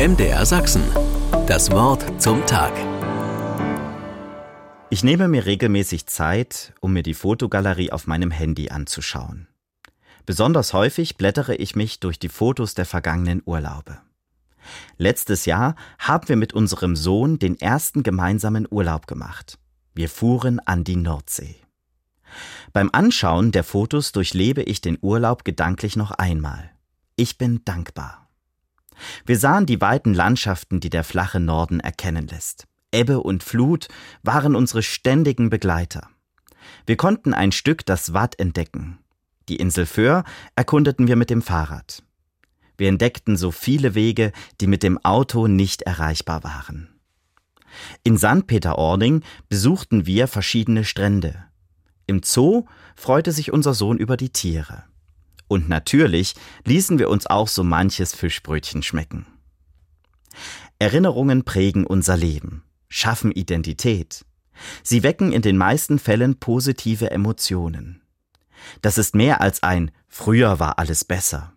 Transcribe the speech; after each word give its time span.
MDR 0.00 0.46
Sachsen. 0.46 0.82
Das 1.46 1.70
Wort 1.72 2.22
zum 2.22 2.46
Tag. 2.46 2.72
Ich 4.88 5.04
nehme 5.04 5.28
mir 5.28 5.44
regelmäßig 5.44 6.06
Zeit, 6.06 6.72
um 6.80 6.94
mir 6.94 7.02
die 7.02 7.12
Fotogalerie 7.12 7.92
auf 7.92 8.06
meinem 8.06 8.30
Handy 8.30 8.70
anzuschauen. 8.70 9.46
Besonders 10.24 10.72
häufig 10.72 11.18
blättere 11.18 11.54
ich 11.54 11.76
mich 11.76 12.00
durch 12.00 12.18
die 12.18 12.30
Fotos 12.30 12.72
der 12.72 12.86
vergangenen 12.86 13.42
Urlaube. 13.44 13.98
Letztes 14.96 15.44
Jahr 15.44 15.74
haben 15.98 16.30
wir 16.30 16.36
mit 16.36 16.54
unserem 16.54 16.96
Sohn 16.96 17.38
den 17.38 17.60
ersten 17.60 18.02
gemeinsamen 18.02 18.66
Urlaub 18.70 19.06
gemacht. 19.06 19.58
Wir 19.92 20.08
fuhren 20.08 20.60
an 20.60 20.82
die 20.82 20.96
Nordsee. 20.96 21.56
Beim 22.72 22.88
Anschauen 22.90 23.52
der 23.52 23.64
Fotos 23.64 24.12
durchlebe 24.12 24.62
ich 24.62 24.80
den 24.80 24.96
Urlaub 25.02 25.44
gedanklich 25.44 25.94
noch 25.94 26.12
einmal. 26.12 26.70
Ich 27.16 27.36
bin 27.36 27.66
dankbar. 27.66 28.29
Wir 29.26 29.38
sahen 29.38 29.66
die 29.66 29.80
weiten 29.80 30.14
Landschaften, 30.14 30.80
die 30.80 30.90
der 30.90 31.04
flache 31.04 31.40
Norden 31.40 31.80
erkennen 31.80 32.26
lässt. 32.26 32.66
Ebbe 32.92 33.20
und 33.20 33.42
Flut 33.42 33.88
waren 34.22 34.56
unsere 34.56 34.82
ständigen 34.82 35.50
Begleiter. 35.50 36.08
Wir 36.86 36.96
konnten 36.96 37.34
ein 37.34 37.52
Stück 37.52 37.86
das 37.86 38.12
Watt 38.12 38.38
entdecken. 38.38 38.98
Die 39.48 39.56
Insel 39.56 39.86
Föhr 39.86 40.24
erkundeten 40.56 41.08
wir 41.08 41.16
mit 41.16 41.30
dem 41.30 41.42
Fahrrad. 41.42 42.02
Wir 42.76 42.88
entdeckten 42.88 43.36
so 43.36 43.50
viele 43.50 43.94
Wege, 43.94 44.32
die 44.60 44.66
mit 44.66 44.82
dem 44.82 44.98
Auto 45.04 45.46
nicht 45.46 45.82
erreichbar 45.82 46.44
waren. 46.44 46.88
In 48.02 48.18
St. 48.18 48.46
Peter-Ording 48.46 49.22
besuchten 49.48 50.06
wir 50.06 50.26
verschiedene 50.28 50.84
Strände. 50.84 51.44
Im 52.06 52.22
Zoo 52.24 52.66
freute 52.96 53.32
sich 53.32 53.52
unser 53.52 53.74
Sohn 53.74 53.98
über 53.98 54.16
die 54.16 54.30
Tiere. 54.30 54.84
Und 55.50 55.68
natürlich 55.68 56.36
ließen 56.64 57.00
wir 57.00 57.10
uns 57.10 57.26
auch 57.26 57.48
so 57.48 57.64
manches 57.64 58.14
Fischbrötchen 58.14 58.84
schmecken. 58.84 59.26
Erinnerungen 60.78 61.44
prägen 61.44 61.84
unser 61.84 62.16
Leben, 62.16 62.62
schaffen 62.88 63.32
Identität. 63.32 64.24
Sie 64.84 65.02
wecken 65.02 65.32
in 65.32 65.42
den 65.42 65.56
meisten 65.56 65.98
Fällen 65.98 66.38
positive 66.38 67.10
Emotionen. 67.10 68.00
Das 68.80 68.96
ist 68.96 69.16
mehr 69.16 69.40
als 69.40 69.64
ein 69.64 69.90
Früher 70.06 70.60
war 70.60 70.78
alles 70.78 71.04
besser. 71.04 71.52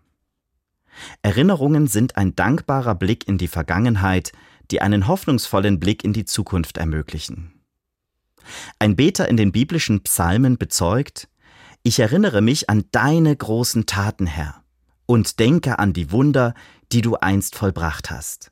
Erinnerungen 1.21 1.85
sind 1.85 2.17
ein 2.17 2.35
dankbarer 2.35 2.95
Blick 2.95 3.27
in 3.27 3.37
die 3.37 3.47
Vergangenheit, 3.47 4.31
die 4.71 4.81
einen 4.81 5.07
hoffnungsvollen 5.07 5.79
Blick 5.79 6.03
in 6.03 6.13
die 6.13 6.25
Zukunft 6.25 6.77
ermöglichen. 6.77 7.61
Ein 8.79 8.95
Beter 8.95 9.29
in 9.29 9.37
den 9.37 9.51
biblischen 9.51 10.01
Psalmen 10.01 10.57
bezeugt, 10.57 11.27
ich 11.83 11.99
erinnere 11.99 12.41
mich 12.41 12.69
an 12.69 12.85
deine 12.91 13.35
großen 13.35 13.85
Taten, 13.85 14.25
Herr, 14.25 14.63
und 15.05 15.39
denke 15.39 15.79
an 15.79 15.93
die 15.93 16.11
Wunder, 16.11 16.53
die 16.91 17.01
du 17.01 17.15
einst 17.15 17.55
vollbracht 17.55 18.09
hast. 18.09 18.51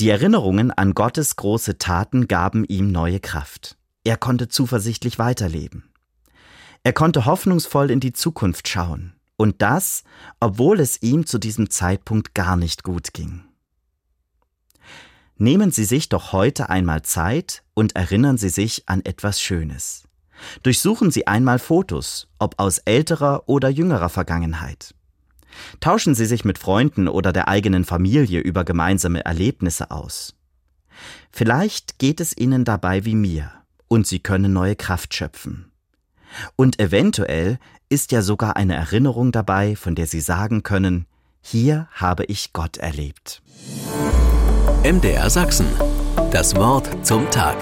Die 0.00 0.10
Erinnerungen 0.10 0.70
an 0.70 0.94
Gottes 0.94 1.36
große 1.36 1.78
Taten 1.78 2.28
gaben 2.28 2.64
ihm 2.64 2.90
neue 2.90 3.20
Kraft. 3.20 3.76
Er 4.04 4.16
konnte 4.16 4.48
zuversichtlich 4.48 5.18
weiterleben. 5.18 5.90
Er 6.82 6.92
konnte 6.92 7.24
hoffnungsvoll 7.24 7.90
in 7.90 8.00
die 8.00 8.12
Zukunft 8.12 8.68
schauen. 8.68 9.14
Und 9.36 9.62
das, 9.62 10.02
obwohl 10.40 10.80
es 10.80 11.00
ihm 11.02 11.26
zu 11.26 11.38
diesem 11.38 11.70
Zeitpunkt 11.70 12.34
gar 12.34 12.56
nicht 12.56 12.82
gut 12.82 13.12
ging. 13.12 13.44
Nehmen 15.36 15.70
Sie 15.70 15.84
sich 15.84 16.08
doch 16.08 16.32
heute 16.32 16.68
einmal 16.70 17.02
Zeit 17.02 17.62
und 17.74 17.94
erinnern 17.94 18.36
Sie 18.36 18.48
sich 18.48 18.88
an 18.88 19.04
etwas 19.04 19.40
Schönes. 19.40 20.08
Durchsuchen 20.62 21.10
Sie 21.10 21.26
einmal 21.26 21.58
Fotos, 21.58 22.28
ob 22.38 22.58
aus 22.58 22.78
älterer 22.78 23.44
oder 23.46 23.68
jüngerer 23.68 24.08
Vergangenheit. 24.08 24.94
Tauschen 25.80 26.14
Sie 26.14 26.26
sich 26.26 26.44
mit 26.44 26.58
Freunden 26.58 27.08
oder 27.08 27.32
der 27.32 27.48
eigenen 27.48 27.84
Familie 27.84 28.40
über 28.40 28.64
gemeinsame 28.64 29.24
Erlebnisse 29.24 29.90
aus. 29.90 30.34
Vielleicht 31.30 31.98
geht 31.98 32.20
es 32.20 32.36
Ihnen 32.36 32.64
dabei 32.64 33.04
wie 33.04 33.14
mir 33.14 33.50
und 33.88 34.06
Sie 34.06 34.18
können 34.18 34.52
neue 34.52 34.76
Kraft 34.76 35.14
schöpfen. 35.14 35.70
Und 36.56 36.78
eventuell 36.78 37.58
ist 37.88 38.12
ja 38.12 38.22
sogar 38.22 38.56
eine 38.56 38.74
Erinnerung 38.74 39.32
dabei, 39.32 39.76
von 39.76 39.94
der 39.94 40.06
Sie 40.06 40.20
sagen 40.20 40.62
können, 40.62 41.06
hier 41.40 41.88
habe 41.92 42.24
ich 42.24 42.52
Gott 42.52 42.76
erlebt. 42.76 43.42
MDR 44.84 45.30
Sachsen. 45.30 45.66
Das 46.30 46.54
Wort 46.56 47.06
zum 47.06 47.30
Tag. 47.30 47.56